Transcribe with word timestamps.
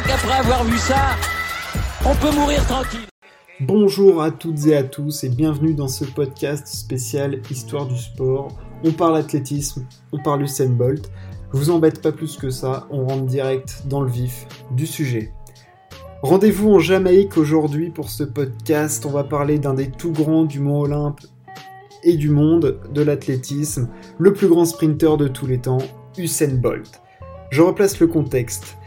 crois 0.00 0.16
qu'après 0.16 0.38
avoir 0.38 0.64
vu 0.64 0.78
ça, 0.78 1.16
on 2.04 2.14
peut 2.14 2.34
mourir 2.34 2.64
tranquille. 2.66 3.06
Bonjour 3.60 4.22
à 4.22 4.30
toutes 4.30 4.66
et 4.66 4.76
à 4.76 4.82
tous 4.82 5.24
et 5.24 5.28
bienvenue 5.28 5.74
dans 5.74 5.88
ce 5.88 6.04
podcast 6.04 6.66
spécial 6.66 7.40
Histoire 7.50 7.86
du 7.86 7.98
sport. 7.98 8.48
On 8.84 8.92
parle 8.92 9.16
athlétisme, 9.16 9.86
on 10.12 10.18
parle 10.18 10.42
Usain 10.42 10.70
Bolt. 10.70 11.10
Je 11.52 11.58
vous 11.58 11.70
embête 11.70 12.00
pas 12.00 12.12
plus 12.12 12.36
que 12.36 12.50
ça, 12.50 12.86
on 12.90 13.06
rentre 13.06 13.26
direct 13.26 13.82
dans 13.86 14.00
le 14.00 14.10
vif 14.10 14.46
du 14.70 14.86
sujet. 14.86 15.32
Rendez-vous 16.22 16.70
en 16.70 16.78
Jamaïque 16.78 17.36
aujourd'hui 17.36 17.90
pour 17.90 18.08
ce 18.08 18.24
podcast. 18.24 19.04
On 19.06 19.10
va 19.10 19.24
parler 19.24 19.58
d'un 19.58 19.74
des 19.74 19.90
tout 19.90 20.12
grands 20.12 20.44
du 20.44 20.60
Mont 20.60 20.80
Olympe 20.80 21.20
et 22.02 22.16
du 22.16 22.30
monde 22.30 22.80
de 22.92 23.02
l'athlétisme, 23.02 23.90
le 24.18 24.32
plus 24.32 24.48
grand 24.48 24.64
sprinter 24.64 25.16
de 25.18 25.28
tous 25.28 25.46
les 25.46 25.58
temps, 25.58 25.82
Usain 26.16 26.54
Bolt. 26.54 27.02
Je 27.50 27.60
replace 27.60 27.98
le 27.98 28.06
contexte. 28.06 28.78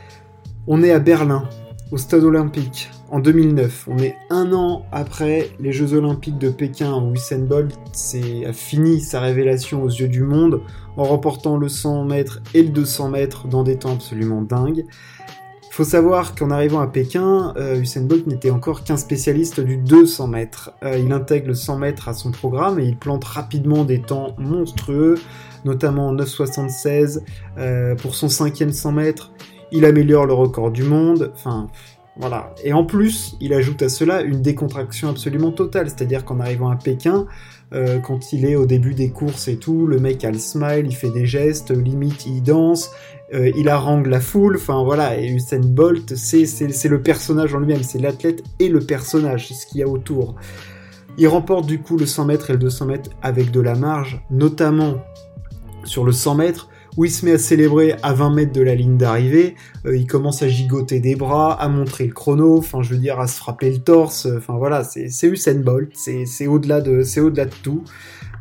On 0.65 0.81
est 0.81 0.91
à 0.91 0.99
Berlin, 0.99 1.43
au 1.91 1.97
stade 1.97 2.23
olympique, 2.23 2.89
en 3.11 3.19
2009. 3.19 3.89
On 3.91 3.97
est 3.97 4.15
un 4.29 4.53
an 4.53 4.85
après 4.93 5.49
les 5.59 5.73
Jeux 5.73 5.93
olympiques 5.93 6.37
de 6.37 6.49
Pékin 6.49 6.93
où 6.93 7.13
Usain 7.13 7.39
Bolt 7.39 7.77
a 8.47 8.53
fini 8.53 9.01
sa 9.01 9.19
révélation 9.19 9.83
aux 9.83 9.89
yeux 9.89 10.07
du 10.07 10.23
monde 10.23 10.61
en 10.95 11.03
remportant 11.03 11.57
le 11.57 11.67
100 11.67 12.05
mètres 12.05 12.41
et 12.53 12.63
le 12.63 12.69
200 12.69 13.09
mètres 13.09 13.49
dans 13.49 13.63
des 13.63 13.77
temps 13.77 13.91
absolument 13.91 14.41
dingues. 14.41 14.85
Faut 15.69 15.83
savoir 15.83 16.33
qu'en 16.33 16.49
arrivant 16.49 16.79
à 16.79 16.87
Pékin, 16.87 17.53
euh, 17.57 17.83
Bolt 18.03 18.27
n'était 18.27 18.51
encore 18.51 18.85
qu'un 18.85 18.95
spécialiste 18.95 19.59
du 19.59 19.75
200 19.75 20.27
mètres. 20.27 20.71
Euh, 20.83 20.97
il 20.97 21.11
intègre 21.11 21.47
le 21.47 21.55
100 21.55 21.77
mètres 21.77 22.07
à 22.07 22.13
son 22.13 22.31
programme 22.31 22.79
et 22.79 22.85
il 22.85 22.95
plante 22.95 23.25
rapidement 23.25 23.83
des 23.83 23.99
temps 23.99 24.33
monstrueux, 24.37 25.15
notamment 25.65 26.09
en 26.09 26.15
9,76 26.15 27.19
euh, 27.57 27.95
pour 27.95 28.15
son 28.15 28.29
cinquième 28.29 28.71
100 28.71 28.91
mètres. 28.93 29.33
Il 29.73 29.83
améliore 29.83 30.25
le 30.25 30.33
record 30.33 30.71
du 30.71 30.83
monde. 30.83 31.31
Enfin, 31.33 31.67
voilà. 32.15 32.53
Et 32.63 32.71
en 32.71 32.85
plus, 32.85 33.35
il 33.41 33.53
ajoute 33.53 33.81
à 33.81 33.89
cela 33.89 34.21
une 34.21 34.41
décontraction 34.41 35.09
absolument 35.09 35.51
totale. 35.51 35.89
C'est-à-dire 35.89 36.23
qu'en 36.23 36.39
arrivant 36.39 36.69
à 36.69 36.77
Pékin, 36.77 37.25
euh, 37.73 37.99
quand 37.99 38.33
il 38.33 38.45
est 38.45 38.55
au 38.55 38.65
début 38.65 38.93
des 38.93 39.09
courses 39.09 39.47
et 39.47 39.57
tout, 39.57 39.87
le 39.87 39.97
mec 39.97 40.23
a 40.23 40.31
le 40.31 40.37
smile, 40.37 40.85
il 40.85 40.95
fait 40.95 41.09
des 41.09 41.25
gestes, 41.25 41.71
limite 41.71 42.27
il 42.27 42.43
danse, 42.43 42.91
euh, 43.33 43.51
il 43.55 43.67
harangue 43.67 44.05
la 44.05 44.19
foule, 44.19 44.57
enfin 44.57 44.83
voilà, 44.83 45.19
et 45.19 45.27
Usain 45.27 45.59
Bolt, 45.59 46.15
c'est 46.15 46.87
le 46.87 47.01
personnage 47.01 47.55
en 47.55 47.59
lui-même, 47.59 47.81
c'est 47.81 47.97
l'athlète 47.97 48.43
et 48.59 48.69
le 48.69 48.79
personnage, 48.79 49.47
ce 49.47 49.65
qu'il 49.65 49.79
y 49.79 49.83
a 49.83 49.87
autour. 49.87 50.35
Il 51.17 51.27
remporte 51.27 51.65
du 51.65 51.79
coup 51.79 51.97
le 51.97 52.05
100 52.05 52.25
mètres 52.25 52.51
et 52.51 52.53
le 52.53 52.59
200 52.59 52.85
mètres 52.85 53.09
avec 53.23 53.49
de 53.49 53.59
la 53.59 53.73
marge, 53.73 54.23
notamment 54.29 54.99
sur 55.83 56.03
le 56.03 56.11
100 56.11 56.35
mètres, 56.35 56.69
où 56.97 57.05
il 57.05 57.11
se 57.11 57.25
met 57.25 57.33
à 57.33 57.37
célébrer 57.37 57.95
à 58.03 58.13
20 58.13 58.33
mètres 58.33 58.53
de 58.53 58.61
la 58.61 58.75
ligne 58.75 58.97
d'arrivée, 58.97 59.55
euh, 59.85 59.95
il 59.95 60.07
commence 60.07 60.41
à 60.43 60.47
gigoter 60.47 60.99
des 60.99 61.15
bras, 61.15 61.53
à 61.53 61.67
montrer 61.67 62.05
le 62.05 62.13
chrono, 62.13 62.57
enfin 62.57 62.81
je 62.81 62.91
veux 62.91 62.99
dire 62.99 63.19
à 63.19 63.27
se 63.27 63.37
frapper 63.37 63.71
le 63.71 63.79
torse, 63.79 64.27
enfin 64.37 64.55
voilà, 64.57 64.83
c'est 64.83 65.27
Usain 65.27 65.55
Bolt, 65.55 65.91
c'est 65.93 66.47
au-delà 66.47 66.81
de, 66.81 67.03
au 67.19 67.29
de 67.29 67.49
tout. 67.61 67.83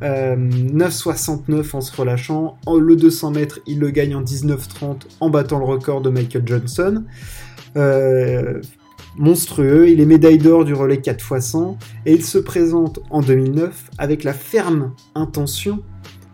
9,69 0.03 1.53
euh, 1.53 1.63
en 1.75 1.81
se 1.81 1.97
relâchant, 1.97 2.57
le 2.67 2.97
200 2.97 3.31
mètres 3.31 3.61
il 3.67 3.79
le 3.79 3.91
gagne 3.91 4.17
en 4.17 4.23
19,30 4.23 5.03
en 5.21 5.31
battant 5.31 5.59
le 5.59 5.65
record 5.65 6.01
de 6.01 6.11
Michael 6.11 6.43
Johnson. 6.45 7.05
Euh, 7.77 8.61
monstrueux, 9.17 9.89
il 9.91 10.01
est 10.01 10.07
médaille 10.07 10.39
d'or 10.39 10.65
du 10.65 10.75
relais 10.75 11.01
4 11.01 11.37
x 11.37 11.47
100 11.47 11.79
et 12.07 12.15
il 12.15 12.25
se 12.25 12.39
présente 12.39 13.01
en 13.11 13.21
2009 13.21 13.91
avec 13.99 14.25
la 14.25 14.33
ferme 14.33 14.93
intention 15.15 15.83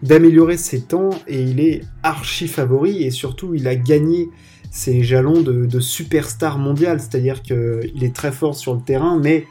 d'améliorer 0.02 0.56
ses 0.56 0.82
temps 0.82 1.10
et 1.26 1.42
il 1.42 1.60
est 1.60 1.82
archi 2.02 2.48
favori 2.48 3.02
et 3.02 3.10
surtout 3.10 3.54
il 3.54 3.66
a 3.66 3.74
gagné 3.74 4.28
ses 4.70 5.02
jalons 5.02 5.40
de, 5.40 5.80
superstar 5.80 6.58
mondial, 6.58 7.00
c'est-à-dire 7.00 7.42
qu'il 7.42 8.02
est 8.02 8.14
très 8.14 8.32
fort 8.32 8.54
sur 8.54 8.74
le 8.74 8.80
terrain, 8.80 9.18
mais 9.18 9.46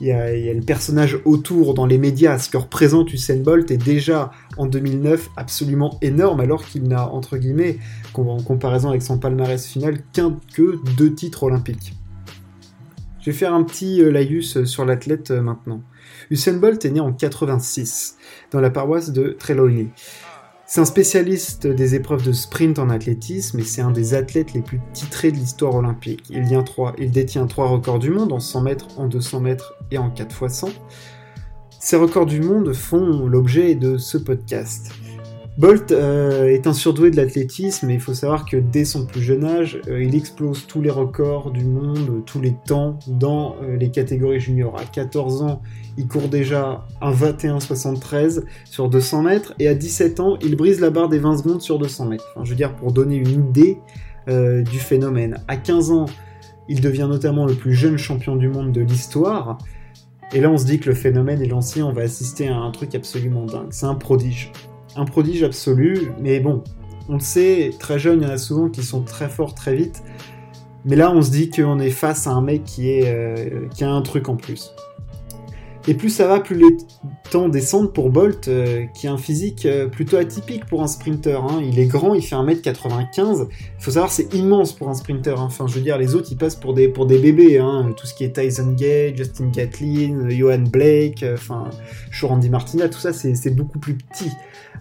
il 0.00 0.08
y, 0.08 0.12
a, 0.12 0.30
le 0.30 0.60
personnage 0.60 1.18
autour 1.24 1.72
dans 1.72 1.86
les 1.86 1.96
médias, 1.96 2.38
ce 2.38 2.50
que 2.50 2.58
représente 2.58 3.12
Usain 3.14 3.38
Bolt 3.38 3.70
est 3.70 3.78
déjà 3.78 4.30
en 4.58 4.66
2009 4.66 5.30
absolument 5.36 5.98
énorme 6.02 6.40
alors 6.40 6.66
qu'il 6.66 6.82
n'a 6.82 7.08
entre 7.10 7.38
guillemets, 7.38 7.78
en 8.14 8.42
comparaison 8.42 8.90
avec 8.90 9.02
son 9.02 9.18
palmarès 9.18 9.64
final, 9.66 9.98
qu'un 10.12 10.36
que 10.54 10.78
deux 10.96 11.14
titres 11.14 11.44
olympiques. 11.44 11.94
Je 13.20 13.30
vais 13.30 13.36
faire 13.36 13.54
un 13.54 13.64
petit 13.64 14.02
euh, 14.02 14.10
laïus 14.10 14.64
sur 14.64 14.84
l'athlète 14.84 15.30
euh, 15.30 15.40
maintenant. 15.40 15.80
Usain 16.30 16.54
Bolt 16.54 16.84
est 16.84 16.90
né 16.90 17.00
en 17.00 17.12
86 17.12 18.16
dans 18.50 18.60
la 18.60 18.70
paroisse 18.70 19.10
de 19.10 19.36
Trelawney. 19.38 19.88
C'est 20.68 20.80
un 20.80 20.84
spécialiste 20.84 21.68
des 21.68 21.94
épreuves 21.94 22.24
de 22.24 22.32
sprint 22.32 22.80
en 22.80 22.90
athlétisme 22.90 23.60
et 23.60 23.62
c'est 23.62 23.82
un 23.82 23.92
des 23.92 24.14
athlètes 24.14 24.52
les 24.52 24.62
plus 24.62 24.80
titrés 24.92 25.30
de 25.30 25.36
l'histoire 25.36 25.76
olympique. 25.76 26.24
Il, 26.28 26.44
il 26.98 27.10
détient 27.12 27.46
trois 27.46 27.68
records 27.68 28.00
du 28.00 28.10
monde 28.10 28.32
en 28.32 28.40
100 28.40 28.62
mètres, 28.62 28.88
en 28.96 29.06
200 29.06 29.40
mètres 29.40 29.74
et 29.92 29.98
en 29.98 30.10
4 30.10 30.42
x 30.42 30.54
100. 30.54 30.68
Ces 31.78 31.96
records 31.96 32.26
du 32.26 32.40
monde 32.40 32.72
font 32.72 33.28
l'objet 33.28 33.76
de 33.76 33.96
ce 33.96 34.18
podcast. 34.18 34.90
Bolt 35.58 35.90
euh, 35.90 36.48
est 36.48 36.66
un 36.66 36.74
surdoué 36.74 37.10
de 37.10 37.16
l'athlétisme 37.16 37.88
et 37.88 37.94
il 37.94 38.00
faut 38.00 38.12
savoir 38.12 38.44
que 38.44 38.58
dès 38.58 38.84
son 38.84 39.06
plus 39.06 39.22
jeune 39.22 39.42
âge, 39.42 39.80
euh, 39.88 40.02
il 40.02 40.14
explose 40.14 40.66
tous 40.66 40.82
les 40.82 40.90
records 40.90 41.50
du 41.50 41.64
monde, 41.64 42.22
tous 42.26 42.42
les 42.42 42.52
temps 42.52 42.98
dans 43.06 43.56
euh, 43.62 43.76
les 43.76 43.90
catégories 43.90 44.38
juniors. 44.38 44.78
À 44.78 44.84
14 44.84 45.40
ans, 45.40 45.62
il 45.96 46.08
court 46.08 46.28
déjà 46.28 46.84
un 47.00 47.10
21-73 47.10 48.42
sur 48.66 48.90
200 48.90 49.22
mètres 49.22 49.54
et 49.58 49.66
à 49.66 49.74
17 49.74 50.20
ans, 50.20 50.36
il 50.42 50.56
brise 50.56 50.78
la 50.78 50.90
barre 50.90 51.08
des 51.08 51.18
20 51.18 51.38
secondes 51.38 51.62
sur 51.62 51.78
200 51.78 52.04
mètres. 52.04 52.26
Enfin, 52.34 52.44
je 52.44 52.50
veux 52.50 52.56
dire, 52.56 52.76
pour 52.76 52.92
donner 52.92 53.16
une 53.16 53.48
idée 53.48 53.78
du 54.28 54.80
phénomène. 54.80 55.38
À 55.46 55.56
15 55.56 55.92
ans, 55.92 56.06
il 56.68 56.80
devient 56.80 57.06
notamment 57.08 57.46
le 57.46 57.54
plus 57.54 57.74
jeune 57.74 57.96
champion 57.96 58.34
du 58.34 58.48
monde 58.48 58.72
de 58.72 58.80
l'histoire. 58.80 59.56
Et 60.32 60.40
là, 60.40 60.50
on 60.50 60.58
se 60.58 60.64
dit 60.64 60.80
que 60.80 60.88
le 60.88 60.96
phénomène 60.96 61.40
est 61.40 61.46
lancé, 61.46 61.80
on 61.80 61.92
va 61.92 62.02
assister 62.02 62.48
à 62.48 62.56
un 62.56 62.72
truc 62.72 62.96
absolument 62.96 63.46
dingue. 63.46 63.68
C'est 63.70 63.86
un 63.86 63.94
prodige 63.94 64.50
un 64.96 65.04
prodige 65.04 65.42
absolu, 65.42 66.12
mais 66.20 66.40
bon, 66.40 66.62
on 67.08 67.14
le 67.14 67.20
sait, 67.20 67.70
très 67.78 67.98
jeune, 67.98 68.22
il 68.22 68.24
y 68.24 68.30
en 68.30 68.32
a 68.34 68.38
souvent 68.38 68.68
qui 68.68 68.82
sont 68.82 69.02
très 69.02 69.28
forts 69.28 69.54
très 69.54 69.76
vite. 69.76 70.02
Mais 70.84 70.96
là, 70.96 71.12
on 71.12 71.22
se 71.22 71.30
dit 71.30 71.50
qu'on 71.50 71.78
est 71.78 71.90
face 71.90 72.26
à 72.26 72.30
un 72.30 72.42
mec 72.42 72.64
qui, 72.64 72.90
est, 72.90 73.04
euh, 73.06 73.68
qui 73.74 73.84
a 73.84 73.90
un 73.90 74.02
truc 74.02 74.28
en 74.28 74.36
plus. 74.36 74.72
Et 75.88 75.94
plus 75.94 76.10
ça 76.10 76.26
va, 76.26 76.40
plus 76.40 76.56
les 76.56 76.76
temps 77.30 77.48
descendent 77.48 77.92
pour 77.92 78.10
Bolt, 78.10 78.48
euh, 78.48 78.84
qui 78.94 79.06
a 79.06 79.12
un 79.12 79.18
physique 79.18 79.66
euh, 79.66 79.86
plutôt 79.86 80.16
atypique 80.16 80.64
pour 80.66 80.82
un 80.82 80.86
sprinter. 80.86 81.42
Hein. 81.42 81.62
Il 81.62 81.78
est 81.78 81.86
grand, 81.86 82.14
il 82.14 82.22
fait 82.22 82.36
1m95. 82.36 83.48
Il 83.50 83.82
faut 83.82 83.90
savoir, 83.90 84.10
c'est 84.10 84.32
immense 84.34 84.72
pour 84.72 84.88
un 84.88 84.94
sprinter. 84.94 85.38
Hein. 85.38 85.44
Enfin, 85.46 85.66
je 85.66 85.74
veux 85.74 85.80
dire, 85.80 85.98
les 85.98 86.14
autres, 86.14 86.28
ils 86.30 86.36
passent 86.36 86.56
pour 86.56 86.74
des, 86.74 86.88
pour 86.88 87.06
des 87.06 87.18
bébés. 87.18 87.58
Hein. 87.58 87.92
Tout 87.96 88.06
ce 88.06 88.14
qui 88.14 88.24
est 88.24 88.32
Tyson 88.32 88.72
Gay, 88.72 89.14
Justin 89.16 89.48
Gatlin, 89.48 90.28
Johan 90.28 90.64
Blake, 90.70 91.24
enfin, 91.34 91.70
Randy 92.22 92.50
Martina, 92.50 92.88
tout 92.88 92.98
ça, 92.98 93.12
c'est 93.12 93.54
beaucoup 93.54 93.78
plus 93.78 93.94
petit. 93.94 94.30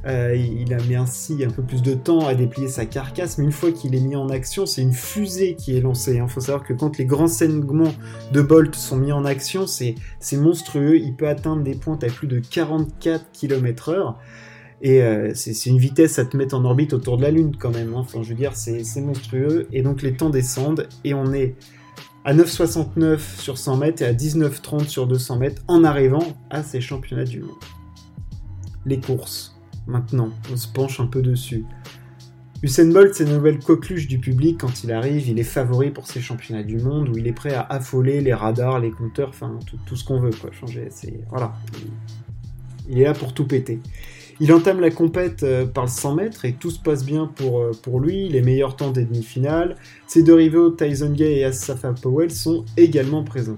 Euh, 0.06 0.36
il 0.36 0.72
a 0.74 0.78
mis 0.84 0.96
ainsi 0.96 1.44
un 1.44 1.50
peu 1.50 1.64
plus 1.64 1.82
de 1.82 1.96
temps 1.96 2.28
à 2.28 2.36
déplier 2.36 2.68
sa 2.68 2.86
carcasse, 2.86 3.38
mais 3.38 3.46
une 3.46 3.52
fois 3.52 3.72
qu'il 3.72 3.96
est 3.96 4.00
mis 4.00 4.16
en 4.16 4.30
action, 4.30 4.66
c'est 4.66 4.82
une 4.82 4.94
fusée 4.94 5.56
qui 5.56 5.76
est 5.76 5.82
lancée. 5.82 6.20
Il 6.22 6.30
faut 6.30 6.42
savoir 6.42 6.64
que 6.64 6.74
quand 6.74 6.98
les 6.98 7.06
grands 7.06 7.28
segments 7.28 7.94
de 8.32 8.42
Bolt 8.42 8.76
sont 8.76 8.98
mis 8.98 9.12
en 9.12 9.26
action, 9.26 9.66
c'est 9.66 9.96
monstrueux. 10.34 10.98
Il 10.98 11.16
peut 11.16 11.28
atteindre 11.28 11.64
des 11.64 11.76
pointes 11.76 12.04
à 12.04 12.08
plus 12.08 12.28
de 12.28 12.35
44 12.40 13.32
km/h. 13.32 14.16
Et 14.82 15.02
euh, 15.02 15.32
c'est 15.34 15.70
une 15.70 15.78
vitesse 15.78 16.20
à 16.20 16.26
te 16.26 16.36
mettre 16.36 16.56
en 16.56 16.64
orbite 16.66 16.94
autour 16.94 17.18
de 17.18 17.24
la 17.24 17.32
Lune 17.32 17.56
quand 17.58 17.72
même. 17.72 17.94
Hein. 17.94 18.00
Enfin, 18.00 18.22
je 18.24 18.30
veux 18.30 18.36
dire, 18.36 18.56
c'est 18.56 19.02
monstrueux. 19.02 19.68
Et 19.72 19.82
donc 19.82 20.02
les 20.02 20.14
temps 20.14 20.30
descendent 20.30 20.88
et 21.04 21.14
on 21.14 21.34
est 21.34 21.56
à 22.26 22.34
9,69 22.34 23.20
sur 23.40 23.58
100 23.58 23.78
mètres 23.78 24.02
et 24.02 24.06
à 24.06 24.14
19,30 24.14 24.88
sur 24.88 25.08
200 25.08 25.38
mètres 25.38 25.62
en 25.68 25.84
arrivant 25.84 26.36
à 26.50 26.64
ces 26.64 26.82
championnats 26.82 27.24
du 27.24 27.42
monde. 27.42 27.56
Les 28.86 29.00
courses 29.00 29.56
maintenant, 29.88 30.32
on 30.52 30.58
se 30.58 30.68
penche 30.68 31.00
un 31.00 31.08
peu 31.08 31.22
dessus. 31.22 31.66
Usain 32.64 32.90
Bolt, 32.92 33.14
c'est 33.14 33.26
une 33.26 33.34
nouvelle 33.34 33.60
coqueluche 33.60 34.08
du 34.08 34.18
public 34.18 34.60
quand 34.62 34.84
il 34.84 34.92
arrive, 34.92 35.28
il 35.28 35.38
est 35.38 35.44
favori 35.44 35.92
pour 35.92 36.08
ses 36.08 36.22
championnats 36.22 36.64
du 36.64 36.78
monde 36.78 37.10
où 37.10 37.18
il 37.18 37.28
est 37.28 37.34
prêt 37.34 37.54
à 37.54 37.62
affoler 37.62 38.22
les 38.22 38.34
radars, 38.34 38.80
les 38.80 38.92
compteurs, 38.92 39.30
enfin 39.30 39.60
tout, 39.86 39.96
ce 39.96 40.04
qu'on 40.04 40.20
veut 40.20 40.32
quoi. 40.32 40.52
Changer, 40.52 40.88
c'est 40.90 41.20
voilà, 41.30 41.54
il, 42.90 43.00
est 43.00 43.04
là 43.04 43.14
pour 43.14 43.34
tout 43.34 43.46
péter. 43.46 43.80
Il 44.42 44.52
entame 44.52 44.82
la 44.82 44.92
compète 44.92 45.44
euh, 45.44 45.66
par 45.66 45.86
le 45.86 45.90
100 45.90 46.16
mètres 46.16 46.46
et 46.46 46.54
tout 46.54 46.70
se 46.70 46.80
passe 46.80 47.06
bien 47.06 47.32
pour, 47.36 47.60
euh, 47.60 47.72
pour 47.82 48.02
lui, 48.02 48.28
les 48.28 48.42
meilleurs 48.42 48.76
temps 48.76 48.92
des 48.92 49.06
demi-finales. 49.06 49.78
Ses 50.08 50.24
deux 50.24 50.34
rivaux, 50.34 50.72
Tyson 50.72 51.12
Gay 51.12 51.38
et 51.38 51.46
Asafa 51.46 51.94
Powell, 51.94 52.32
sont 52.32 52.66
également 52.76 53.24
présents. 53.24 53.58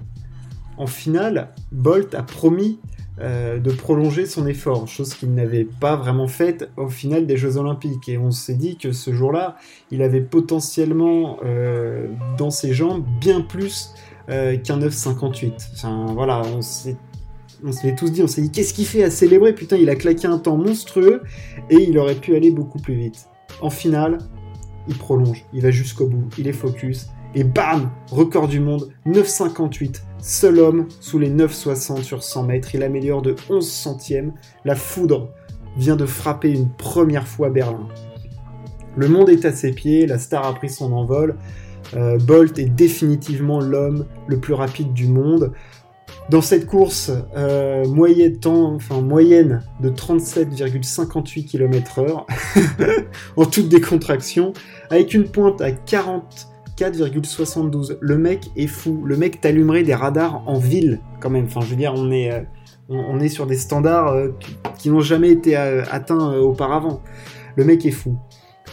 En 0.76 0.86
finale, 0.86 1.48
Bolt 1.72 2.14
a 2.14 2.22
promis 2.22 2.78
euh, 3.20 3.58
de 3.58 3.72
prolonger 3.72 4.26
son 4.26 4.46
effort, 4.46 4.86
chose 4.86 5.14
qu'il 5.14 5.34
n'avait 5.34 5.64
pas 5.64 5.96
vraiment 5.96 6.28
faite 6.28 6.70
au 6.76 6.88
final 6.88 7.26
des 7.26 7.36
Jeux 7.36 7.56
Olympiques. 7.56 8.08
Et 8.08 8.16
on 8.16 8.30
s'est 8.30 8.54
dit 8.54 8.76
que 8.76 8.92
ce 8.92 9.12
jour-là, 9.12 9.56
il 9.90 10.02
avait 10.02 10.20
potentiellement 10.20 11.38
dans 12.36 12.50
ses 12.50 12.72
jambes 12.72 13.04
bien 13.20 13.40
plus 13.40 13.94
qu'un 14.28 14.78
9,58. 14.78 15.70
Enfin 15.74 16.06
voilà, 16.14 16.42
on 16.54 16.62
s'est 16.62 16.96
on 17.64 17.72
se 17.72 17.86
l'est 17.86 17.94
tous 17.94 18.10
dit, 18.10 18.22
on 18.22 18.26
s'est 18.26 18.42
dit 18.42 18.50
qu'est-ce 18.50 18.74
qu'il 18.74 18.86
fait 18.86 19.02
à 19.02 19.10
célébrer? 19.10 19.54
Putain, 19.54 19.76
il 19.76 19.90
a 19.90 19.96
claqué 19.96 20.26
un 20.26 20.38
temps 20.38 20.56
monstrueux 20.56 21.22
et 21.70 21.76
il 21.76 21.98
aurait 21.98 22.14
pu 22.14 22.34
aller 22.34 22.50
beaucoup 22.50 22.78
plus 22.78 22.94
vite. 22.94 23.28
En 23.60 23.70
finale, 23.70 24.18
il 24.88 24.96
prolonge, 24.96 25.44
il 25.52 25.62
va 25.62 25.70
jusqu'au 25.70 26.06
bout, 26.06 26.28
il 26.38 26.48
est 26.48 26.52
focus 26.52 27.08
Et 27.34 27.44
bam 27.44 27.90
Record 28.10 28.48
du 28.48 28.60
monde, 28.60 28.90
9,58. 29.06 30.02
Seul 30.20 30.58
homme 30.58 30.88
sous 31.00 31.18
les 31.18 31.30
9,60 31.30 32.02
sur 32.02 32.22
100 32.22 32.44
mètres. 32.44 32.74
Il 32.74 32.82
améliore 32.82 33.22
de 33.22 33.36
11 33.50 33.68
centièmes. 33.68 34.32
La 34.64 34.74
foudre 34.74 35.30
vient 35.76 35.96
de 35.96 36.06
frapper 36.06 36.50
une 36.50 36.68
première 36.70 37.26
fois 37.26 37.50
Berlin. 37.50 37.86
Le 38.96 39.08
monde 39.08 39.28
est 39.28 39.44
à 39.44 39.52
ses 39.52 39.72
pieds, 39.72 40.06
la 40.06 40.18
star 40.18 40.44
a 40.44 40.54
pris 40.54 40.68
son 40.68 40.92
envol. 40.92 41.36
Euh, 41.96 42.18
Bolt 42.18 42.58
est 42.58 42.68
définitivement 42.68 43.60
l'homme 43.60 44.06
le 44.26 44.38
plus 44.38 44.54
rapide 44.54 44.92
du 44.92 45.06
monde. 45.06 45.52
Dans 46.30 46.40
cette 46.42 46.66
course, 46.66 47.10
euh, 47.36 47.86
moyenne, 47.86 48.38
temps, 48.38 48.74
enfin, 48.74 49.00
moyenne 49.00 49.62
de 49.80 49.88
37,58 49.88 51.46
km/h 51.46 52.26
en 53.36 53.46
toute 53.46 53.70
décontraction, 53.70 54.52
avec 54.90 55.14
une 55.14 55.24
pointe 55.24 55.62
à 55.62 55.70
44,72. 55.70 57.96
Le 57.98 58.18
mec 58.18 58.50
est 58.56 58.66
fou. 58.66 59.04
Le 59.06 59.16
mec 59.16 59.40
t'allumerait 59.40 59.84
des 59.84 59.94
radars 59.94 60.46
en 60.46 60.58
ville, 60.58 61.00
quand 61.20 61.30
même. 61.30 61.46
Enfin, 61.46 61.62
je 61.62 61.70
veux 61.70 61.76
dire, 61.76 61.94
on 61.96 62.10
est, 62.10 62.30
euh, 62.30 62.42
on, 62.90 63.20
est 63.20 63.30
sur 63.30 63.46
des 63.46 63.56
standards 63.56 64.08
euh, 64.08 64.28
qui, 64.78 64.90
n'ont 64.90 65.00
jamais 65.00 65.30
été 65.30 65.56
atteints 65.56 66.34
auparavant. 66.34 67.00
Le 67.56 67.64
mec 67.64 67.86
est 67.86 67.90
fou. 67.90 68.18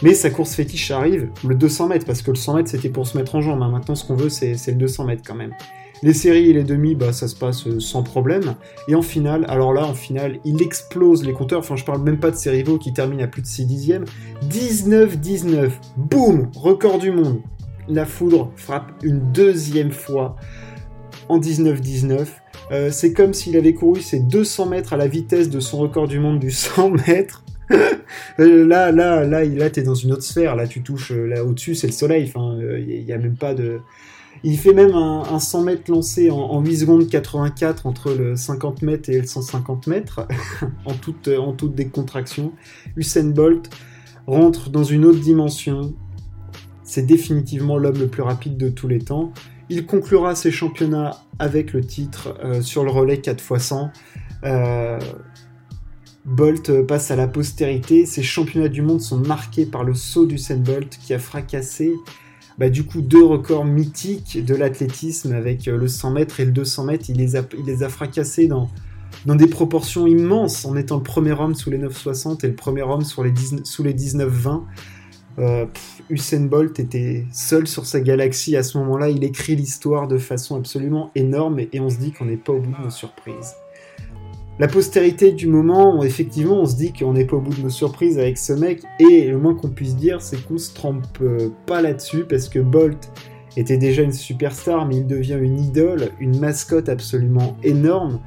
Mais 0.02 0.12
sa 0.12 0.28
course 0.28 0.54
fétiche 0.54 0.90
arrive, 0.90 1.30
le 1.42 1.54
200 1.54 1.88
mètres, 1.88 2.04
parce 2.04 2.20
que 2.20 2.30
le 2.30 2.36
100 2.36 2.56
mètres 2.56 2.68
c'était 2.68 2.90
pour 2.90 3.06
se 3.06 3.16
mettre 3.16 3.34
en 3.34 3.40
jambe. 3.40 3.62
Hein. 3.62 3.70
Maintenant, 3.70 3.94
ce 3.94 4.04
qu'on 4.04 4.14
veut, 4.14 4.28
c'est 4.28 4.58
le 4.66 4.74
200 4.74 5.06
mètres 5.06 5.22
quand 5.26 5.34
même. 5.34 5.54
Les 6.02 6.12
séries 6.12 6.50
et 6.50 6.52
les 6.52 6.64
demi, 6.64 6.94
bah, 6.94 7.12
ça 7.12 7.28
se 7.28 7.34
passe 7.34 7.66
euh, 7.66 7.80
sans 7.80 8.02
problème. 8.02 8.54
Et 8.88 8.94
en 8.94 9.02
finale, 9.02 9.46
alors 9.48 9.72
là, 9.72 9.86
en 9.86 9.94
finale, 9.94 10.38
il 10.44 10.60
explose 10.62 11.24
les 11.24 11.32
compteurs. 11.32 11.60
Enfin, 11.60 11.76
je 11.76 11.84
parle 11.84 12.02
même 12.02 12.18
pas 12.18 12.30
de 12.30 12.36
ses 12.36 12.50
rivaux 12.50 12.78
qui 12.78 12.92
terminent 12.92 13.24
à 13.24 13.26
plus 13.26 13.42
de 13.42 13.46
6 13.46 13.66
dixièmes. 13.66 14.04
19-19. 14.50 15.70
Boum 15.96 16.50
Record 16.54 16.98
du 16.98 17.12
monde. 17.12 17.40
La 17.88 18.04
foudre 18.04 18.52
frappe 18.56 18.92
une 19.02 19.32
deuxième 19.32 19.92
fois 19.92 20.36
en 21.28 21.38
19-19. 21.38 22.26
Euh, 22.72 22.90
c'est 22.90 23.12
comme 23.12 23.32
s'il 23.32 23.56
avait 23.56 23.74
couru 23.74 24.00
ses 24.00 24.20
200 24.20 24.66
mètres 24.66 24.92
à 24.92 24.96
la 24.96 25.06
vitesse 25.06 25.48
de 25.48 25.60
son 25.60 25.78
record 25.78 26.08
du 26.08 26.18
monde 26.18 26.40
du 26.40 26.50
100 26.50 26.90
mètres. 27.06 27.44
Euh, 28.38 28.66
là, 28.66 28.92
là, 28.92 29.24
là, 29.24 29.44
là, 29.44 29.70
t'es 29.70 29.82
dans 29.82 29.94
une 29.94 30.12
autre 30.12 30.22
sphère. 30.22 30.54
Là, 30.56 30.66
tu 30.66 30.82
touches 30.82 31.10
là 31.10 31.42
au-dessus, 31.42 31.74
c'est 31.74 31.86
le 31.86 31.92
soleil. 31.92 32.24
Enfin, 32.28 32.56
il 32.60 33.04
n'y 33.04 33.12
a 33.12 33.18
même 33.18 33.36
pas 33.36 33.54
de. 33.54 33.80
Il 34.44 34.58
fait 34.58 34.72
même 34.72 34.94
un, 34.94 35.38
100 35.38 35.62
mètres 35.62 35.90
lancé 35.90 36.30
en, 36.30 36.60
8 36.60 36.76
secondes 36.78 37.08
84 37.08 37.86
entre 37.86 38.12
le 38.12 38.36
50 38.36 38.82
mètres 38.82 39.08
et 39.08 39.20
le 39.20 39.26
150 39.26 39.86
mètres, 39.86 40.26
en, 40.84 40.92
toute, 40.94 41.74
décontraction. 41.74 42.52
Usain 42.96 43.28
Bolt 43.28 43.70
rentre 44.26 44.70
dans 44.70 44.84
une 44.84 45.04
autre 45.04 45.20
dimension. 45.20 45.94
C'est 46.84 47.06
définitivement 47.06 47.78
l'homme 47.78 47.98
le 47.98 48.06
plus 48.06 48.22
rapide 48.22 48.56
de 48.56 48.68
tous 48.68 48.88
les 48.88 49.00
temps. 49.00 49.32
Il 49.68 49.86
conclura 49.86 50.34
ses 50.36 50.52
championnats 50.52 51.22
avec 51.38 51.72
le 51.72 51.84
titre 51.84 52.38
euh, 52.44 52.62
sur 52.62 52.84
le 52.84 52.90
relais 52.90 53.18
4 53.18 53.42
x 53.42 53.64
100. 53.64 53.90
Bolt 56.26 56.82
passe 56.82 57.12
à 57.12 57.16
la 57.16 57.28
postérité. 57.28 58.04
Ses 58.04 58.22
championnats 58.22 58.68
du 58.68 58.82
monde 58.82 59.00
sont 59.00 59.18
marqués 59.18 59.64
par 59.64 59.84
le 59.84 59.94
saut 59.94 60.26
d'Usain 60.26 60.56
Bolt 60.56 60.98
qui 60.98 61.14
a 61.14 61.20
fracassé 61.20 61.92
bah, 62.58 62.70
du 62.70 62.84
coup 62.84 63.02
deux 63.02 63.24
records 63.24 63.64
mythiques 63.64 64.44
de 64.44 64.54
l'athlétisme 64.54 65.32
avec 65.32 65.68
euh, 65.68 65.76
le 65.76 65.88
100 65.88 66.10
mètres 66.10 66.40
et 66.40 66.44
le 66.44 66.52
200 66.52 66.84
mètres. 66.84 67.04
Il 67.08 67.16
les 67.16 67.36
a, 67.82 67.88
fracassés 67.88 68.46
dans, 68.46 68.70
dans 69.26 69.34
des 69.34 69.46
proportions 69.46 70.06
immenses 70.06 70.64
en 70.64 70.76
étant 70.76 70.96
le 70.96 71.02
premier 71.02 71.32
homme 71.32 71.54
sous 71.54 71.70
les 71.70 71.78
9,60 71.78 72.44
et 72.44 72.48
le 72.48 72.54
premier 72.54 72.82
homme 72.82 73.04
sous 73.04 73.22
les 73.22 73.32
19-20. 73.32 74.62
Euh, 75.38 75.66
Usain 76.08 76.46
Bolt 76.46 76.80
était 76.80 77.26
seul 77.30 77.66
sur 77.66 77.84
sa 77.84 78.00
galaxie 78.00 78.56
à 78.56 78.62
ce 78.62 78.78
moment-là. 78.78 79.10
Il 79.10 79.22
écrit 79.22 79.54
l'histoire 79.54 80.08
de 80.08 80.16
façon 80.16 80.56
absolument 80.56 81.10
énorme 81.14 81.58
et, 81.58 81.68
et 81.72 81.80
on 81.80 81.90
se 81.90 81.98
dit 81.98 82.12
qu'on 82.12 82.24
n'est 82.24 82.38
pas 82.38 82.52
au 82.52 82.60
bout 82.60 82.72
de 82.72 82.84
nos 82.84 82.90
surprises 82.90 83.54
la 84.58 84.68
postérité 84.68 85.32
du 85.32 85.48
moment, 85.48 86.02
effectivement, 86.02 86.62
on 86.62 86.66
se 86.66 86.76
dit 86.76 86.92
qu'on 86.92 87.12
n'est 87.12 87.26
pas 87.26 87.36
au 87.36 87.40
bout 87.40 87.54
de 87.54 87.60
nos 87.60 87.70
surprises 87.70 88.18
avec 88.18 88.38
ce 88.38 88.54
mec, 88.54 88.82
et 88.98 89.28
le 89.28 89.36
moins 89.36 89.54
qu'on 89.54 89.68
puisse 89.68 89.96
dire, 89.96 90.22
c'est 90.22 90.42
qu'on 90.46 90.56
se 90.56 90.72
trompe 90.72 91.04
euh, 91.20 91.50
pas 91.66 91.82
là-dessus, 91.82 92.24
parce 92.24 92.48
que 92.48 92.58
Bolt 92.58 93.12
était 93.58 93.76
déjà 93.76 94.02
une 94.02 94.12
superstar, 94.12 94.86
mais 94.86 94.96
il 94.96 95.06
devient 95.06 95.38
une 95.40 95.58
idole, 95.60 96.10
une 96.20 96.38
mascotte 96.38 96.88
absolument 96.88 97.56
énorme, 97.62 98.20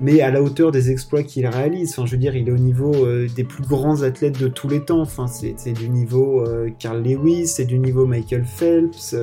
mais 0.00 0.20
à 0.20 0.30
la 0.30 0.42
hauteur 0.42 0.72
des 0.72 0.90
exploits 0.90 1.22
qu'il 1.22 1.46
réalise. 1.46 1.90
Enfin, 1.92 2.06
je 2.06 2.12
veux 2.12 2.18
dire, 2.18 2.36
il 2.36 2.48
est 2.48 2.52
au 2.52 2.58
niveau 2.58 2.94
euh, 2.94 3.28
des 3.34 3.44
plus 3.44 3.62
grands 3.62 4.02
athlètes 4.02 4.40
de 4.40 4.48
tous 4.48 4.68
les 4.68 4.84
temps. 4.84 5.00
Enfin, 5.00 5.26
c'est 5.26 5.72
du 5.72 5.88
niveau 5.88 6.42
euh, 6.46 6.70
Carl 6.78 7.02
Lewis, 7.02 7.46
c'est 7.48 7.64
du 7.64 7.78
niveau 7.78 8.06
Michael 8.06 8.44
Phelps. 8.44 9.14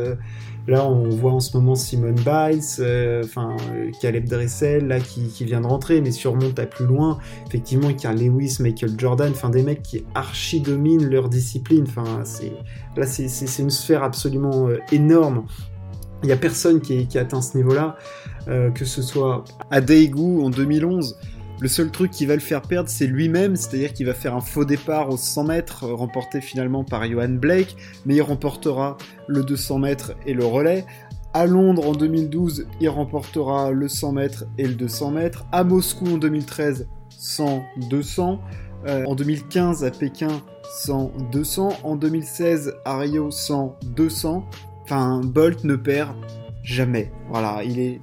Là, 0.66 0.88
on 0.88 1.10
voit 1.10 1.34
en 1.34 1.42
ce 1.42 1.58
moment 1.58 1.76
Simone 1.76 2.16
Biles, 2.16 2.62
euh, 2.80 3.22
enfin 3.26 3.58
euh, 3.74 3.92
Caleb 4.02 4.30
Dressel, 4.30 4.88
là 4.88 5.02
qui, 5.02 5.28
vient 5.44 5.60
de 5.60 5.68
rentrer, 5.68 6.00
mais 6.00 6.12
surmonte 6.12 6.58
à 6.58 6.66
plus 6.66 6.86
loin. 6.86 7.18
Effectivement, 7.48 7.90
a 7.90 8.14
Lewis, 8.14 8.58
Michael 8.62 8.98
Jordan, 8.98 9.32
enfin 9.32 9.50
des 9.50 9.62
mecs 9.62 9.84
qui 9.84 10.06
archi 10.16 10.62
dominent 10.62 11.10
leur 11.10 11.28
discipline. 11.28 11.84
Enfin, 11.86 12.24
là, 12.96 13.06
c'est 13.06 13.60
une 13.62 13.70
sphère 13.70 14.04
absolument 14.04 14.70
euh, 14.70 14.78
énorme. 14.94 15.46
Il 16.24 16.28
n'y 16.28 16.32
a 16.32 16.38
personne 16.38 16.82
qui, 16.82 17.18
atteint 17.18 17.42
ce 17.42 17.58
niveau-là, 17.58 17.98
que 18.48 18.86
ce 18.86 19.02
soit 19.02 19.44
à 19.70 19.82
Daegu 19.82 20.42
en 20.42 20.50
2011 20.50 21.18
le 21.64 21.70
seul 21.70 21.92
truc 21.92 22.12
qui 22.12 22.26
va 22.26 22.34
le 22.34 22.42
faire 22.42 22.62
perdre, 22.62 22.90
c'est 22.90 23.08
lui-même, 23.08 23.56
c'est-à-dire 23.56 23.94
qu'il 23.94 24.06
va 24.06 24.14
faire 24.14 24.36
un 24.36 24.42
faux 24.42 24.66
départ 24.66 25.10
aux 25.10 25.18
100 25.18 25.46
mètres, 25.46 25.86
euh, 25.86 25.94
remporté 25.94 26.42
finalement 26.42 26.84
par 26.84 27.10
Johan 27.10 27.30
Blake, 27.30 27.78
mais 28.06 28.16
il 28.16 28.22
remportera 28.22 28.98
le 29.28 29.44
200 29.44 29.80
mètres 29.80 30.14
et 30.26 30.34
le 30.34 30.44
relais. 30.44 30.86
À 31.34 31.46
Londres 31.46 31.88
en 31.88 31.94
2012, 31.94 32.68
il 32.82 32.90
remportera 32.90 33.72
le 33.72 33.88
100 33.88 34.12
mètres 34.12 34.44
et 34.58 34.68
le 34.68 34.74
200 34.74 35.12
mètres. 35.12 35.46
À 35.54 35.64
Moscou 35.64 36.06
en 36.06 36.18
2013, 36.18 36.88
100-200. 37.18 38.40
Euh, 38.86 39.06
en 39.06 39.16
2015 39.16 39.86
à 39.86 39.92
Pékin, 39.92 40.42
100-200. 40.86 41.78
En 41.84 41.96
2016 41.96 42.74
à 42.84 42.98
Rio, 42.98 43.30
100-200. 43.30 44.44
Enfin, 44.84 45.22
Bolt 45.24 45.64
ne 45.64 45.76
perd 45.76 46.16
jamais. 46.64 47.12
Voilà, 47.30 47.64
il 47.64 47.80
est 47.80 48.02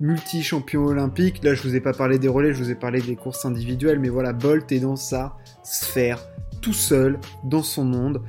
multi-champion 0.00 0.86
olympique. 0.86 1.42
Là, 1.42 1.54
je 1.54 1.62
vous 1.62 1.76
ai 1.76 1.80
pas 1.80 1.92
parlé 1.92 2.18
des 2.18 2.28
relais, 2.28 2.52
je 2.52 2.62
vous 2.62 2.70
ai 2.70 2.74
parlé 2.74 3.00
des 3.00 3.16
courses 3.16 3.44
individuelles, 3.44 3.98
mais 3.98 4.08
voilà, 4.08 4.32
Bolt 4.32 4.70
est 4.72 4.80
dans 4.80 4.96
sa 4.96 5.36
sphère, 5.62 6.20
tout 6.60 6.72
seul, 6.72 7.18
dans 7.44 7.62
son 7.62 7.84
monde. 7.84 8.22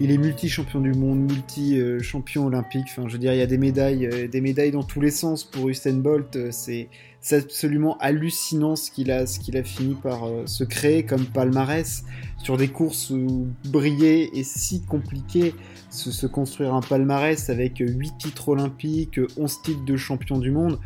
Il 0.00 0.12
est 0.12 0.18
multi-champion 0.18 0.80
du 0.80 0.92
monde, 0.92 1.18
multi-champion 1.18 2.46
olympique. 2.46 2.86
Enfin, 2.90 3.08
je 3.08 3.14
veux 3.14 3.18
dire, 3.18 3.32
il 3.32 3.38
y 3.38 3.42
a 3.42 3.46
des 3.46 3.58
médailles, 3.58 4.06
euh, 4.06 4.28
des 4.28 4.40
médailles 4.40 4.70
dans 4.70 4.84
tous 4.84 5.00
les 5.00 5.10
sens 5.10 5.42
pour 5.42 5.68
Usain 5.68 5.94
Bolt. 5.94 6.36
Euh, 6.36 6.50
c'est, 6.52 6.88
absolument 7.32 7.98
hallucinant 7.98 8.76
ce 8.76 8.92
qu'il 8.92 9.10
a, 9.10 9.26
ce 9.26 9.40
qu'il 9.40 9.56
a 9.56 9.64
fini 9.64 9.96
par 9.96 10.24
euh, 10.24 10.46
se 10.46 10.62
créer 10.62 11.02
comme 11.02 11.26
palmarès 11.26 12.04
sur 12.38 12.56
des 12.56 12.68
courses 12.68 13.10
où 13.10 13.48
briller 13.64 14.30
est 14.38 14.44
si 14.44 14.82
compliqué. 14.82 15.52
Se, 15.98 16.26
construire 16.26 16.74
un 16.74 16.80
palmarès 16.80 17.50
avec 17.50 17.78
8 17.78 18.18
titres 18.18 18.50
olympiques, 18.50 19.20
11 19.36 19.62
titres 19.62 19.84
de 19.84 19.96
champion 19.96 20.38
du 20.38 20.50
monde 20.52 20.78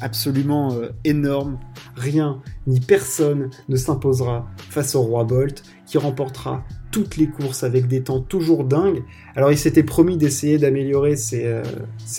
absolument 0.00 0.72
euh, 0.74 0.90
énorme. 1.04 1.58
Rien 1.96 2.42
ni 2.66 2.80
personne 2.80 3.50
ne 3.68 3.76
s'imposera 3.76 4.46
face 4.70 4.94
au 4.94 5.02
roi 5.02 5.24
Bolt, 5.24 5.62
qui 5.86 5.98
remportera 5.98 6.64
toutes 6.90 7.16
les 7.16 7.26
courses 7.26 7.62
avec 7.62 7.88
des 7.88 8.02
temps 8.02 8.20
toujours 8.20 8.64
dingues. 8.64 9.02
Alors 9.34 9.52
il 9.52 9.58
s'était 9.58 9.82
promis 9.82 10.16
d'essayer 10.16 10.58
d'améliorer 10.58 11.16
ses, 11.16 11.44
euh, 11.44 11.62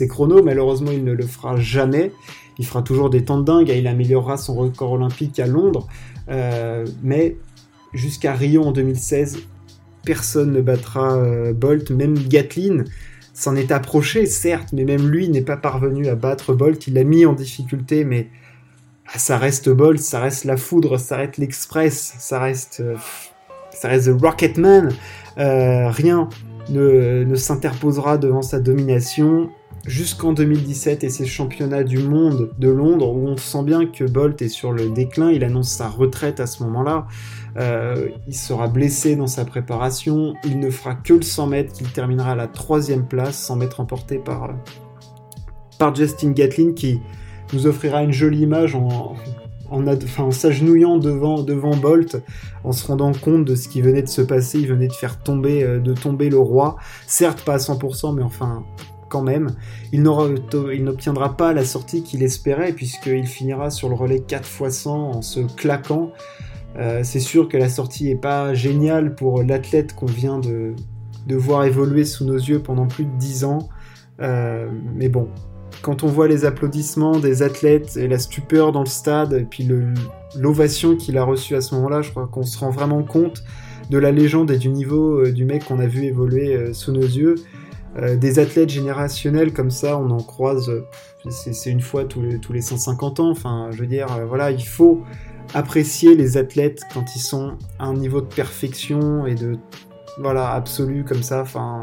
chronos, 0.07 0.43
malheureusement 0.43 0.91
il 0.91 1.03
ne 1.03 1.13
le 1.13 1.25
fera 1.25 1.57
jamais. 1.57 2.11
Il 2.59 2.65
fera 2.65 2.81
toujours 2.81 3.09
des 3.09 3.23
temps 3.23 3.37
de 3.37 3.43
dingue, 3.43 3.69
il 3.69 3.85
améliorera 3.87 4.37
son 4.37 4.55
record 4.55 4.93
olympique 4.93 5.39
à 5.39 5.45
Londres, 5.45 5.87
euh, 6.29 6.87
mais 7.03 7.37
jusqu'à 7.93 8.33
Rio 8.33 8.63
en 8.63 8.71
2016, 8.71 9.37
personne 10.07 10.53
ne 10.53 10.61
battra 10.61 11.21
Bolt, 11.53 11.91
même 11.91 12.17
Gatlin 12.17 12.85
s'en 13.37 13.55
est 13.55 13.71
approché, 13.71 14.25
certes, 14.25 14.69
mais 14.73 14.83
même 14.83 15.07
lui 15.09 15.29
n'est 15.29 15.43
pas 15.43 15.57
parvenu 15.57 16.07
à 16.07 16.15
battre 16.15 16.53
Bolt. 16.53 16.87
Il 16.87 16.95
l'a 16.95 17.03
mis 17.03 17.23
en 17.25 17.33
difficulté, 17.33 18.03
mais 18.03 18.29
ah, 19.13 19.19
ça 19.19 19.37
reste 19.37 19.69
Bolt, 19.69 19.99
ça 19.99 20.19
reste 20.19 20.43
la 20.43 20.57
foudre, 20.57 20.97
ça 20.97 21.17
reste 21.17 21.37
l'Express, 21.37 22.15
ça 22.17 22.39
reste, 22.39 22.79
euh, 22.79 22.95
ça 23.69 23.89
reste 23.89 24.07
The 24.07 24.19
Rocketman. 24.19 24.89
Euh, 25.37 25.91
rien 25.91 26.29
ne 26.69 27.35
s'interposera 27.35 28.17
devant 28.17 28.41
sa 28.41 28.59
domination 28.59 29.51
jusqu'en 29.87 30.33
2017 30.33 31.03
et 31.03 31.09
ses 31.09 31.25
championnats 31.25 31.83
du 31.83 31.97
monde 31.97 32.51
de 32.59 32.69
Londres 32.69 33.13
où 33.15 33.27
on 33.27 33.37
sent 33.37 33.63
bien 33.63 33.85
que 33.85 34.03
Bolt 34.03 34.41
est 34.41 34.49
sur 34.49 34.73
le 34.73 34.89
déclin. 34.89 35.31
Il 35.31 35.43
annonce 35.43 35.69
sa 35.69 35.87
retraite 35.87 36.39
à 36.39 36.45
ce 36.45 36.61
moment-là. 36.63 37.07
Euh, 37.57 38.09
il 38.27 38.35
sera 38.35 38.67
blessé 38.67 39.15
dans 39.15 39.27
sa 39.27 39.45
préparation. 39.45 40.35
Il 40.43 40.59
ne 40.59 40.69
fera 40.69 40.93
que 40.93 41.13
le 41.13 41.21
100 41.21 41.47
mètres, 41.47 41.73
qu'il 41.73 41.89
terminera 41.91 42.33
à 42.33 42.35
la 42.35 42.47
troisième 42.47 43.07
place, 43.07 43.37
100 43.37 43.55
mètres 43.55 43.79
emporté 43.79 44.17
par, 44.17 44.43
euh, 44.43 44.53
par 45.79 45.95
Justin 45.95 46.31
Gatlin, 46.31 46.73
qui 46.73 46.99
nous 47.53 47.65
offrira 47.65 48.03
une 48.03 48.11
jolie 48.11 48.41
image 48.41 48.75
en, 48.75 49.15
en, 49.71 50.31
s'agenouillant 50.31 50.97
devant, 50.97 51.41
devant 51.43 51.75
Bolt, 51.75 52.21
en 52.65 52.73
se 52.73 52.85
rendant 52.85 53.13
compte 53.13 53.45
de 53.45 53.55
ce 53.55 53.69
qui 53.69 53.81
venait 53.81 54.01
de 54.01 54.09
se 54.09 54.21
passer. 54.21 54.59
Il 54.59 54.67
venait 54.67 54.89
de 54.89 54.93
faire 54.93 55.17
tomber, 55.17 55.63
euh, 55.63 55.79
tomber 55.93 56.29
le 56.29 56.37
roi. 56.37 56.75
Certes, 57.07 57.41
pas 57.43 57.53
à 57.53 57.57
100%, 57.57 58.13
mais 58.13 58.23
enfin, 58.23 58.65
quand 59.09 59.23
même. 59.23 59.51
Il 59.91 60.03
n'obtiendra 60.03 61.37
pas 61.37 61.53
la 61.53 61.63
sortie 61.63 62.03
qu'il 62.03 62.23
espérait, 62.23 62.73
puisqu'il 62.73 63.27
finira 63.27 63.69
sur 63.69 63.89
le 63.89 63.95
relais 63.95 64.19
4 64.19 64.47
x 64.61 64.77
100 64.77 65.11
en 65.11 65.21
se 65.21 65.41
claquant. 65.41 66.11
Euh, 66.77 67.01
c'est 67.03 67.19
sûr 67.19 67.47
que 67.49 67.57
la 67.57 67.69
sortie 67.69 68.09
est 68.09 68.15
pas 68.21 68.53
géniale 68.53 69.15
pour 69.15 69.41
l'athlète 69.41 69.95
qu'on 69.95 70.05
vient 70.05 70.39
de, 70.39 70.75
voir 71.29 71.65
évoluer 71.65 72.05
sous 72.05 72.23
nos 72.25 72.37
yeux 72.37 72.59
pendant 72.59 72.85
plus 72.85 73.05
de 73.05 73.17
10 73.17 73.43
ans. 73.45 73.69
Euh, 74.21 74.69
mais 74.95 75.09
bon, 75.09 75.27
quand 75.81 76.03
on 76.03 76.07
voit 76.07 76.27
les 76.27 76.45
applaudissements 76.45 77.19
des 77.19 77.41
athlètes 77.41 77.97
et 77.97 78.07
la 78.07 78.19
stupeur 78.19 78.71
dans 78.71 78.81
le 78.81 78.87
stade, 78.87 79.33
et 79.33 79.43
puis 79.43 79.67
l'ovation 80.35 80.95
qu'il 80.95 81.17
a 81.17 81.23
reçue 81.23 81.55
à 81.55 81.61
ce 81.61 81.75
moment-là, 81.75 82.01
je 82.01 82.11
crois 82.11 82.27
qu'on 82.27 82.43
se 82.43 82.57
rend 82.59 82.69
vraiment 82.69 83.03
compte 83.03 83.43
de 83.89 83.97
la 83.97 84.11
légende 84.11 84.51
et 84.51 84.57
du 84.57 84.69
niveau 84.69 85.21
euh, 85.21 85.31
du 85.31 85.45
mec 85.45 85.65
qu'on 85.65 85.79
a 85.79 85.87
vu 85.87 86.03
évoluer 86.05 86.73
sous 86.73 86.91
nos 86.91 87.01
yeux. 87.01 87.35
Euh, 87.97 88.15
des 88.15 88.39
athlètes 88.39 88.69
générationnels 88.69 89.53
comme 89.53 89.71
ça, 89.71 89.97
on 89.97 90.09
en 90.11 90.21
croise, 90.21 90.71
c'est 91.29 91.71
une 91.71 91.81
fois 91.81 92.05
tous 92.05 92.21
les, 92.21 92.39
tous 92.39 92.53
les 92.53 92.61
150 92.61 93.19
ans. 93.19 93.29
Enfin, 93.29 93.69
je 93.71 93.79
veux 93.79 93.87
dire, 93.87 94.07
voilà, 94.27 94.51
il 94.51 94.65
faut 94.65 95.03
apprécier 95.53 96.15
les 96.15 96.37
athlètes 96.37 96.81
quand 96.93 97.15
ils 97.15 97.21
sont 97.21 97.57
à 97.79 97.85
un 97.85 97.93
niveau 97.93 98.21
de 98.21 98.27
perfection 98.27 99.25
et 99.25 99.35
de 99.35 99.57
voilà 100.19 100.51
absolu 100.51 101.03
comme 101.03 101.23
ça. 101.23 101.41
Enfin, 101.41 101.81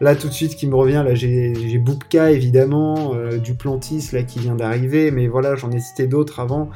Là, 0.00 0.14
tout 0.14 0.28
de 0.28 0.32
suite, 0.32 0.56
qui 0.56 0.66
me 0.66 0.74
revient, 0.74 1.02
là, 1.06 1.14
j'ai 1.14 1.78
Boubka, 1.78 2.30
évidemment, 2.30 3.14
euh, 3.14 3.38
Duplantis, 3.38 4.10
là, 4.12 4.22
qui 4.24 4.38
vient 4.40 4.54
d'arriver, 4.54 5.10
mais 5.10 5.26
voilà, 5.26 5.54
j'en 5.56 5.70
ai 5.70 5.80
cité 5.80 6.06
d'autres 6.06 6.38
avant. 6.40 6.68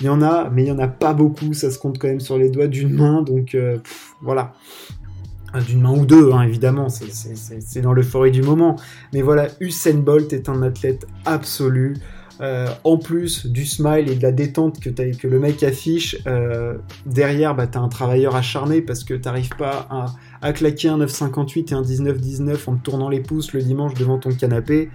Il 0.00 0.06
y 0.06 0.08
en 0.08 0.22
a, 0.22 0.48
mais 0.48 0.62
il 0.62 0.68
y 0.68 0.72
en 0.72 0.78
a 0.78 0.88
pas 0.88 1.12
beaucoup, 1.12 1.52
ça 1.52 1.70
se 1.70 1.78
compte 1.78 1.98
quand 1.98 2.08
même 2.08 2.20
sur 2.20 2.38
les 2.38 2.48
doigts 2.48 2.68
d'une 2.68 2.94
main, 2.94 3.20
donc 3.20 3.54
euh, 3.54 3.78
voilà. 4.22 4.54
D'une 5.66 5.82
main 5.82 5.92
ou 5.92 6.06
deux, 6.06 6.32
hein, 6.32 6.42
évidemment, 6.42 6.88
c'est 6.88 7.80
dans 7.80 7.92
l'euphorie 7.92 8.30
du 8.30 8.42
moment. 8.42 8.76
Mais 9.12 9.22
voilà, 9.22 9.48
Usain 9.60 9.98
Bolt 9.98 10.32
est 10.32 10.48
un 10.48 10.62
athlète 10.62 11.06
absolu. 11.24 11.96
Euh, 12.40 12.66
en 12.82 12.96
plus 12.96 13.46
du 13.46 13.64
smile 13.64 14.10
et 14.10 14.16
de 14.16 14.22
la 14.22 14.32
détente 14.32 14.80
que, 14.80 14.88
que 14.88 15.28
le 15.28 15.38
mec 15.38 15.62
affiche, 15.62 16.16
euh, 16.26 16.74
derrière, 17.06 17.54
bah, 17.54 17.68
t'as 17.68 17.78
un 17.78 17.88
travailleur 17.88 18.34
acharné 18.34 18.80
parce 18.80 19.04
que 19.04 19.14
t'arrives 19.14 19.54
pas 19.56 19.86
à, 19.90 20.06
à, 20.40 20.52
claquer 20.52 20.88
un 20.88 20.98
9,58 20.98 21.70
et 21.70 21.74
un 21.74 21.82
19,19 21.82 22.56
en 22.66 22.76
te 22.76 22.82
tournant 22.82 23.08
les 23.08 23.20
pouces 23.20 23.52
le 23.52 23.62
dimanche 23.62 23.94
devant 23.94 24.18
ton 24.18 24.32
canapé. 24.32 24.90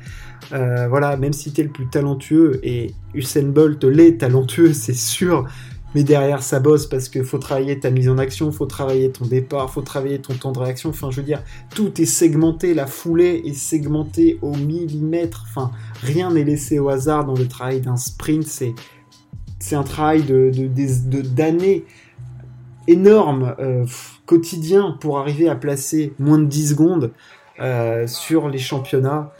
Euh, 0.51 0.87
voilà, 0.89 1.15
même 1.15 1.31
si 1.31 1.53
t'es 1.53 1.63
le 1.63 1.69
plus 1.69 1.87
talentueux, 1.87 2.59
et 2.63 2.93
Usain 3.13 3.43
Bolt 3.43 3.83
l'est 3.83 4.17
talentueux, 4.17 4.73
c'est 4.73 4.93
sûr, 4.93 5.47
mais 5.95 6.03
derrière 6.03 6.43
ça 6.43 6.59
bosse 6.59 6.85
parce 6.85 7.09
qu'il 7.09 7.23
faut 7.23 7.37
travailler 7.37 7.79
ta 7.79 7.89
mise 7.89 8.09
en 8.09 8.17
action, 8.17 8.51
faut 8.51 8.65
travailler 8.65 9.11
ton 9.11 9.25
départ, 9.25 9.71
faut 9.71 9.81
travailler 9.81 10.19
ton 10.19 10.33
temps 10.33 10.51
de 10.51 10.59
réaction. 10.59 10.89
Enfin, 10.89 11.11
je 11.11 11.17
veux 11.17 11.25
dire, 11.25 11.43
tout 11.73 12.01
est 12.01 12.05
segmenté, 12.05 12.73
la 12.73 12.87
foulée 12.87 13.41
est 13.45 13.53
segmentée 13.53 14.37
au 14.41 14.55
millimètre. 14.55 15.45
Enfin, 15.47 15.71
rien 16.01 16.31
n'est 16.31 16.43
laissé 16.43 16.79
au 16.79 16.89
hasard 16.89 17.25
dans 17.25 17.35
le 17.35 17.47
travail 17.47 17.81
d'un 17.81 17.97
sprint. 17.97 18.45
C'est 19.59 19.75
un 19.75 19.83
travail 19.83 20.23
de 20.23 20.51
d'années 21.21 21.85
énorme, 22.87 23.55
euh, 23.59 23.85
quotidien 24.25 24.97
pour 24.99 25.19
arriver 25.19 25.49
à 25.49 25.55
placer 25.55 26.13
moins 26.19 26.39
de 26.39 26.45
10 26.45 26.69
secondes 26.69 27.11
euh, 27.59 28.07
sur 28.07 28.49
les 28.49 28.59
championnats 28.59 29.31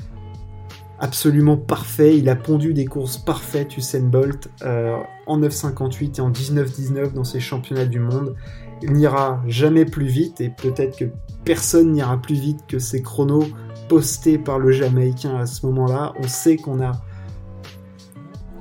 absolument 1.00 1.58
parfait. 1.58 2.18
Il 2.18 2.30
a 2.30 2.36
pondu 2.36 2.74
des 2.74 2.86
courses 2.86 3.18
parfaites, 3.18 3.77
Usain 3.77 4.01
Bolt, 4.01 4.50
euh, 4.63 4.98
en 5.25 5.39
9,58 5.39 6.18
et 6.18 6.22
en 6.22 6.32
19,19 6.32 7.13
dans 7.13 7.24
ses 7.24 7.39
championnats 7.39 7.86
du 7.86 8.00
monde. 8.00 8.36
Il 8.82 8.94
n'ira 8.94 9.42
jamais 9.48 9.86
plus 9.86 10.06
vite 10.06 10.42
et 10.42 10.50
peut-être 10.50 10.98
que 10.98 11.06
personne 11.46 11.92
n'ira 11.92 12.18
plus 12.18 12.36
vite 12.36 12.60
que 12.68 12.80
ces 12.80 13.01
chronos 13.01 13.48
postés 13.89 14.38
par 14.38 14.60
le 14.60 14.72
Jamaïcain 14.72 15.36
à 15.36 15.46
ce 15.46 15.66
moment-là. 15.66 16.13
On 16.20 16.27
sait 16.27 16.58
qu'on 16.58 16.82
a 16.82 16.92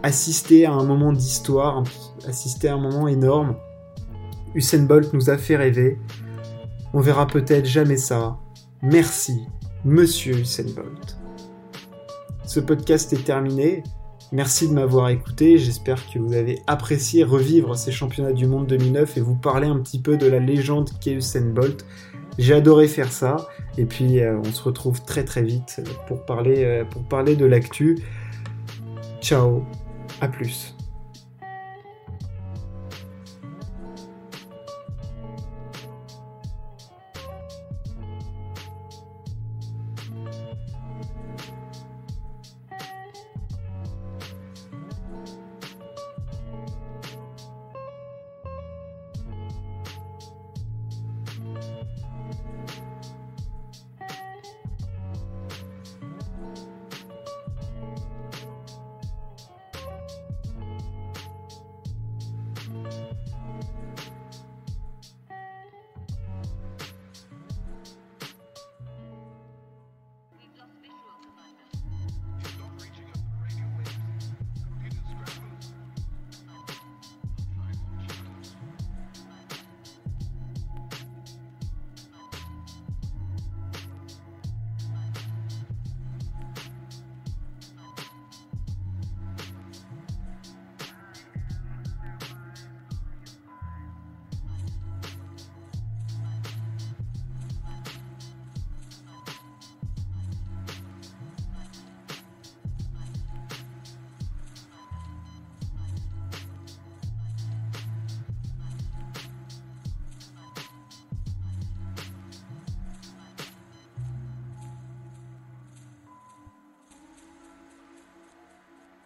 assisté 0.03 0.67
à 0.67 0.73
un 0.73 0.85
moment 0.85 1.13
d'histoire, 1.13 1.83
assisté 2.27 2.69
à 2.69 2.75
un 2.75 2.81
moment 2.81 3.09
énorme. 3.09 3.57
Usain 4.55 4.85
Bolt 4.85 5.13
nous 5.13 5.29
a 5.29 5.37
fait 5.37 5.57
rêver. 5.57 5.99
On 6.95 7.01
verra 7.01 7.27
peut-être 7.27 7.67
jamais 7.67 7.99
ça. 7.99 8.39
Merci, 8.83 9.43
monsieur 9.85 10.35
Usain 10.35 10.65
Bolt. 10.75 11.19
Ce 12.57 12.61
podcast 12.63 13.13
est 13.13 13.23
terminé. 13.23 13.83
Merci 14.33 14.67
de 14.67 14.73
m'avoir 14.73 15.11
écouté. 15.11 15.59
J'espère 15.59 15.99
que 16.11 16.19
vous 16.19 16.33
avez 16.33 16.63
apprécié 16.67 17.23
revivre 17.23 17.77
ces 17.77 17.93
championnats 17.93 18.33
du 18.33 18.47
monde 18.47 18.67
2009 18.67 19.19
et 19.19 19.21
vous 19.21 19.35
parler 19.35 19.67
un 19.67 19.79
petit 19.79 20.01
peu 20.01 20.17
de 20.17 20.27
la 20.27 20.39
légende 20.39 20.89
qu'est 20.99 21.13
Usain 21.13 21.51
Bolt. 21.51 21.85
J'ai 22.39 22.55
adoré 22.55 22.89
faire 22.89 23.13
ça. 23.13 23.47
Et 23.77 23.85
puis, 23.85 24.21
euh, 24.21 24.41
on 24.43 24.51
se 24.51 24.63
retrouve 24.63 25.05
très 25.05 25.23
très 25.23 25.43
vite 25.43 25.83
pour 26.09 26.25
parler, 26.25 26.65
euh, 26.65 26.85
pour 26.87 27.03
parler 27.03 27.37
de 27.37 27.45
l'actu. 27.45 27.99
Ciao. 29.21 29.63
À 30.23 30.29
plus. 30.29 30.76